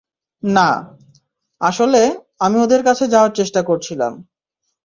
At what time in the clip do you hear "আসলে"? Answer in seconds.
1.61-2.01